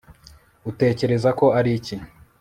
Utekereza 0.69 1.29
ko 1.39 1.45
ari 1.59 1.71
iki 1.77 1.95